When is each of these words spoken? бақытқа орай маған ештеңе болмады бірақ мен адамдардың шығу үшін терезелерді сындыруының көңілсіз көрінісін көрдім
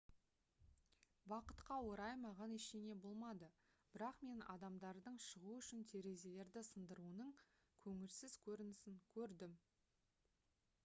бақытқа 1.31 1.75
орай 1.89 2.13
маған 2.21 2.53
ештеңе 2.55 2.95
болмады 3.03 3.49
бірақ 3.97 4.23
мен 4.29 4.39
адамдардың 4.53 5.19
шығу 5.25 5.53
үшін 5.57 5.83
терезелерді 5.91 6.63
сындыруының 6.69 7.29
көңілсіз 7.83 8.39
көрінісін 8.47 8.97
көрдім 9.17 9.53